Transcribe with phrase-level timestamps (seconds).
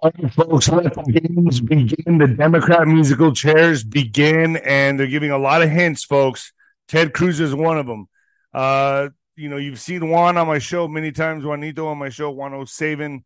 [0.00, 2.18] All right, folks, let the games begin.
[2.18, 6.52] The Democrat musical chairs begin, and they're giving a lot of hints, folks.
[6.86, 8.06] Ted Cruz is one of them.
[8.54, 12.30] Uh, you know, you've seen Juan on my show many times, Juanito on my show,
[12.30, 13.24] Juan O'Savin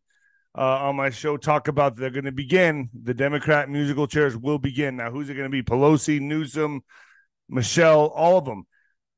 [0.57, 2.89] uh, on my show talk about they're going to begin.
[3.03, 4.95] The Democrat musical chairs will begin.
[4.95, 5.61] Now, who's it going to be?
[5.61, 6.83] Pelosi, Newsom,
[7.49, 8.65] Michelle, all of them.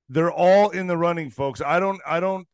[0.09, 1.61] They're all in the running, folks.
[1.61, 2.47] I don't, I don't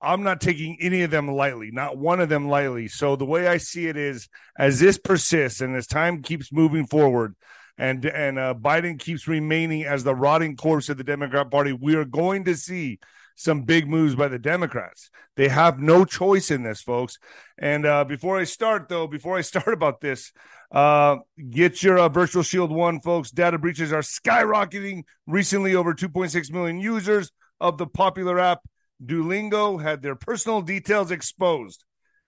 [0.00, 2.88] I'm not taking any of them lightly, not one of them lightly.
[2.88, 6.86] So the way I see it is, as this persists and as time keeps moving
[6.86, 7.34] forward,
[7.76, 11.94] and and uh, Biden keeps remaining as the rotting corpse of the Democrat Party, we
[11.94, 12.98] are going to see
[13.36, 15.10] some big moves by the Democrats.
[15.36, 17.18] They have no choice in this, folks.
[17.56, 20.32] And uh, before I start, though, before I start about this,
[20.72, 23.30] uh, get your uh, Virtual Shield One, folks.
[23.30, 25.04] Data breaches are skyrocketing.
[25.26, 27.30] Recently, over 2.6 million users
[27.60, 28.60] of the popular app
[29.04, 31.84] Duolingo had their personal details exposed.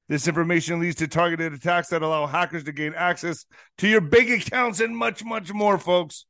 [0.09, 3.47] This information leads to targeted attacks that allow hackers to gain access
[3.79, 6.27] to your bank accounts and much, much more, folks.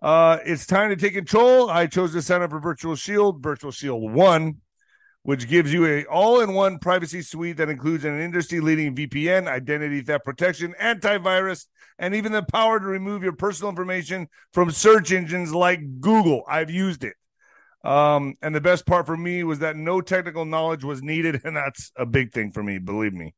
[0.00, 1.70] Uh, it's time to take control.
[1.70, 4.56] I chose to sign up for Virtual Shield, Virtual Shield One,
[5.22, 10.74] which gives you a all-in-one privacy suite that includes an industry-leading VPN, identity theft protection,
[10.80, 11.66] antivirus,
[11.98, 16.42] and even the power to remove your personal information from search engines like Google.
[16.48, 17.14] I've used it.
[17.84, 21.56] Um, and the best part for me was that no technical knowledge was needed, and
[21.56, 23.34] that's a big thing for me, believe me.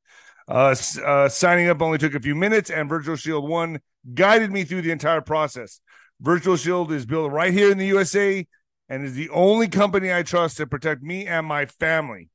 [0.47, 3.81] Uh, uh, signing up only took a few minutes, and Virtual Shield One
[4.12, 5.81] guided me through the entire process.
[6.20, 8.47] Virtual Shield is built right here in the USA
[8.89, 12.28] and is the only company I trust to protect me and my family.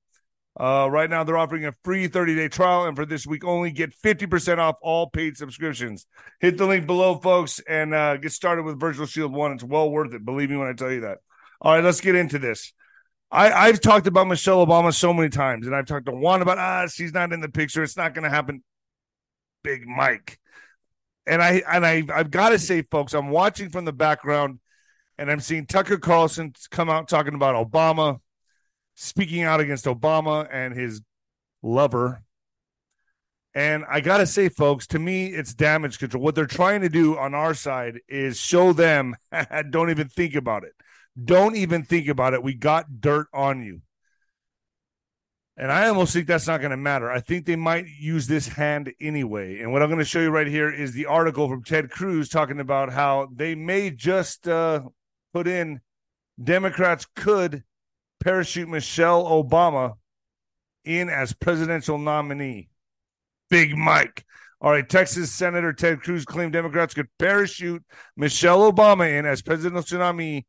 [0.59, 3.71] Uh, right now, they're offering a free 30 day trial, and for this week only,
[3.71, 6.05] get 50% off all paid subscriptions.
[6.41, 9.53] Hit the link below, folks, and uh, get started with Virtual Shield One.
[9.53, 10.25] It's well worth it.
[10.25, 11.19] Believe me when I tell you that.
[11.61, 12.73] All right, let's get into this.
[13.31, 16.57] I, I've talked about Michelle Obama so many times, and I've talked to Juan about
[16.57, 17.83] ah, she's not in the picture.
[17.83, 18.63] It's not going to happen.
[19.63, 20.39] Big Mike,
[21.27, 24.59] and I and I I've got to say, folks, I'm watching from the background,
[25.17, 28.19] and I'm seeing Tucker Carlson come out talking about Obama,
[28.95, 31.01] speaking out against Obama and his
[31.61, 32.23] lover.
[33.53, 36.23] And I got to say, folks, to me, it's damage control.
[36.23, 39.15] What they're trying to do on our side is show them,
[39.71, 40.73] don't even think about it.
[41.25, 42.43] Don't even think about it.
[42.43, 43.81] We got dirt on you.
[45.57, 47.11] And I almost think that's not going to matter.
[47.11, 49.59] I think they might use this hand anyway.
[49.59, 52.29] And what I'm going to show you right here is the article from Ted Cruz
[52.29, 54.83] talking about how they may just uh,
[55.33, 55.81] put in
[56.41, 57.63] Democrats could
[58.23, 59.95] parachute Michelle Obama
[60.85, 62.69] in as presidential nominee.
[63.49, 64.23] Big Mike.
[64.61, 67.83] All right, Texas Senator Ted Cruz claimed Democrats could parachute
[68.15, 70.45] Michelle Obama in as presidential nominee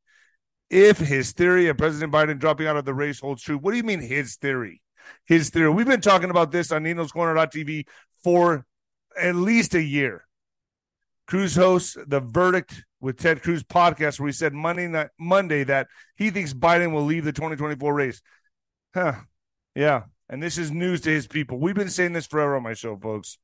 [0.70, 3.58] if his theory of President Biden dropping out of the race holds true.
[3.58, 4.80] What do you mean his theory?
[5.26, 5.70] His theory.
[5.70, 7.86] We've been talking about this on Nino's Corner.tv
[8.22, 8.64] for
[9.20, 10.24] at least a year.
[11.26, 15.88] Cruz hosts the verdict with Ted Cruz podcast where he said Monday night, Monday that
[16.16, 18.22] he thinks Biden will leave the 2024 race.
[18.94, 19.14] Huh.
[19.74, 20.04] Yeah.
[20.28, 21.58] And this is news to his people.
[21.58, 23.38] We've been saying this forever on my show, folks.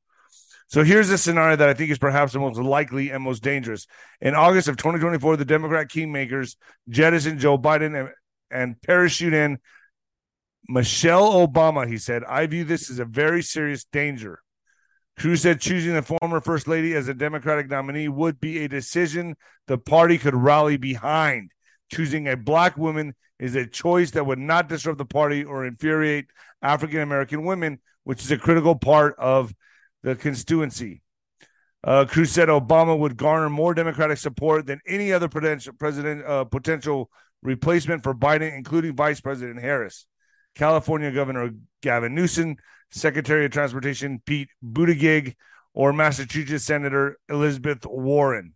[0.69, 3.87] So here's a scenario that I think is perhaps the most likely and most dangerous.
[4.19, 6.57] In August of 2024, the Democrat kingmakers
[6.89, 8.09] jettison Joe Biden and,
[8.51, 9.59] and parachute in
[10.67, 11.87] Michelle Obama.
[11.87, 14.39] He said, I view this as a very serious danger.
[15.17, 19.35] Cruz said choosing the former first lady as a Democratic nominee would be a decision
[19.67, 21.51] the party could rally behind.
[21.91, 26.25] Choosing a black woman is a choice that would not disrupt the party or infuriate
[26.61, 29.53] African American women, which is a critical part of
[30.03, 31.01] the constituency.
[31.83, 36.43] Uh, Cruz said Obama would garner more Democratic support than any other potential president uh,
[36.43, 37.09] potential
[37.43, 40.05] replacement for Biden, including Vice President Harris,
[40.55, 42.57] California Governor Gavin Newsom,
[42.91, 45.35] Secretary of Transportation Pete Buttigieg,
[45.73, 48.53] or Massachusetts Senator Elizabeth Warren.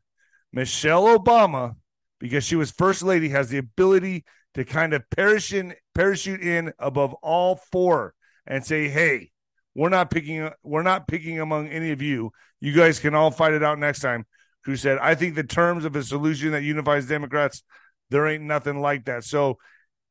[0.51, 1.75] Michelle Obama,
[2.19, 4.25] because she was First Lady, has the ability
[4.55, 8.13] to kind of parachute parachute in above all four
[8.47, 9.31] and say, "Hey,
[9.75, 10.49] we're not picking.
[10.63, 12.31] We're not picking among any of you.
[12.59, 14.25] You guys can all fight it out next time."
[14.63, 17.63] Cruz said, "I think the terms of a solution that unifies Democrats,
[18.09, 19.57] there ain't nothing like that." So,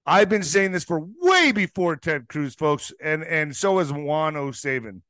[0.06, 4.36] I've been saying this for way before Ted Cruz, folks, and and so is Juan
[4.36, 5.02] O'Savin.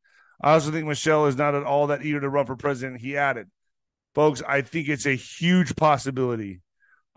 [0.42, 3.00] I also think Michelle is not at all that eager to run for president.
[3.00, 3.48] He added,
[4.14, 6.60] "Folks, I think it's a huge possibility."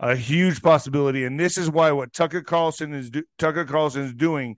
[0.00, 4.12] A huge possibility, and this is why what Tucker Carlson is do- Tucker Carlson is
[4.12, 4.56] doing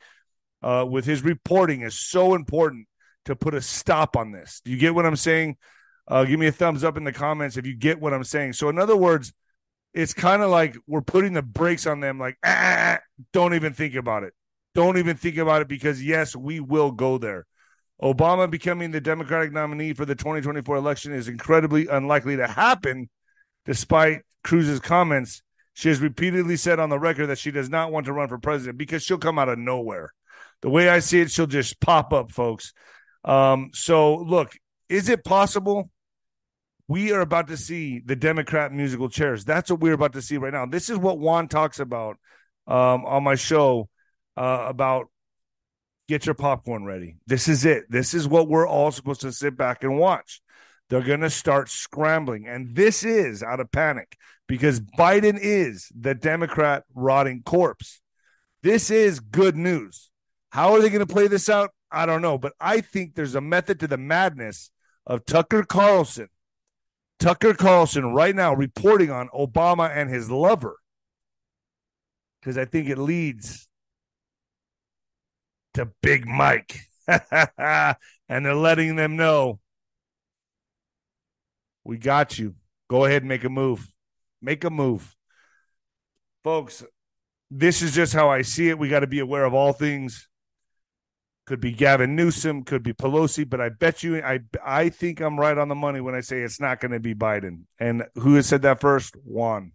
[0.62, 2.86] uh, with his reporting is so important
[3.26, 4.60] to put a stop on this.
[4.64, 5.56] Do you get what I'm saying?
[6.08, 8.52] Uh, give me a thumbs up in the comments if you get what I'm saying.
[8.54, 9.32] So, in other words,
[9.92, 12.98] it's kind of like we're putting the brakes on them, like, ah,
[13.32, 14.34] don't even think about it.
[14.74, 17.46] Don't even think about it because, yes, we will go there.
[18.02, 23.08] Obama becoming the Democratic nominee for the 2024 election is incredibly unlikely to happen,
[23.64, 25.42] despite Cruz's comments.
[25.72, 28.38] She has repeatedly said on the record that she does not want to run for
[28.38, 30.12] president because she'll come out of nowhere.
[30.62, 32.72] The way I see it, she'll just pop up, folks.
[33.24, 34.56] Um, so, look,
[34.88, 35.90] is it possible?
[36.88, 39.44] We are about to see the Democrat musical chairs.
[39.44, 40.66] That's what we're about to see right now.
[40.66, 42.16] This is what Juan talks about
[42.66, 43.88] um, on my show
[44.36, 45.06] uh, about
[46.08, 47.16] get your popcorn ready.
[47.26, 47.84] This is it.
[47.88, 50.40] This is what we're all supposed to sit back and watch.
[50.88, 52.46] They're going to start scrambling.
[52.46, 54.16] And this is out of panic
[54.46, 58.00] because Biden is the Democrat rotting corpse.
[58.62, 60.10] This is good news.
[60.56, 61.72] How are they going to play this out?
[61.92, 62.38] I don't know.
[62.38, 64.70] But I think there's a method to the madness
[65.06, 66.28] of Tucker Carlson.
[67.18, 70.76] Tucker Carlson right now reporting on Obama and his lover.
[72.40, 73.68] Because I think it leads
[75.74, 76.80] to Big Mike.
[77.06, 79.60] and they're letting them know
[81.84, 82.54] we got you.
[82.88, 83.92] Go ahead and make a move.
[84.40, 85.14] Make a move.
[86.42, 86.82] Folks,
[87.50, 88.78] this is just how I see it.
[88.78, 90.30] We got to be aware of all things.
[91.46, 95.38] Could be Gavin Newsom, could be Pelosi, but I bet you I I think I'm
[95.38, 97.62] right on the money when I say it's not going to be Biden.
[97.78, 99.14] And who has said that first?
[99.25, 99.72] Juan.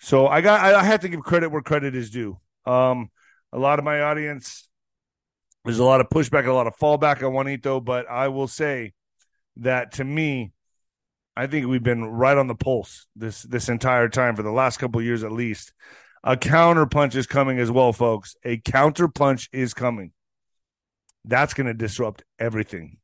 [0.00, 2.38] So I got I have to give credit where credit is due.
[2.64, 3.10] Um,
[3.52, 4.66] a lot of my audience,
[5.64, 8.94] there's a lot of pushback, a lot of fallback on Juanito, but I will say
[9.58, 10.52] that to me,
[11.36, 14.78] I think we've been right on the pulse this this entire time for the last
[14.78, 15.72] couple years at least.
[16.22, 18.36] A counter punch is coming as well, folks.
[18.44, 20.12] A counter punch is coming.
[21.24, 22.98] That's going to disrupt everything.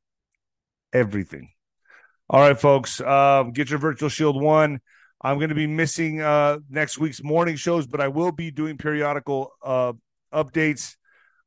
[0.92, 1.50] Everything.
[2.28, 3.00] All right, folks.
[3.00, 4.80] Uh, get your Virtual Shield one.
[5.22, 8.78] I'm going to be missing uh, next week's morning shows, but I will be doing
[8.78, 9.92] periodical uh,
[10.32, 10.96] updates.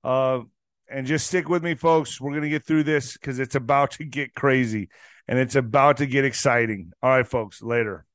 [0.03, 0.41] Uh,
[0.89, 2.21] and just stick with me, folks.
[2.21, 4.89] We're going to get through this because it's about to get crazy
[5.27, 6.91] and it's about to get exciting.
[7.01, 7.61] All right, folks.
[7.61, 8.05] Later.